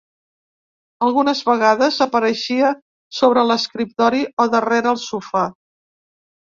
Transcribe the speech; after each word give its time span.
Algunes 1.07 1.41
vegades 1.49 1.99
apareixia 2.07 2.73
sobre 3.21 3.47
l'escriptori 3.53 4.27
o 4.47 4.51
darrere 4.57 4.93
el 4.97 5.03
sofà. 5.09 5.49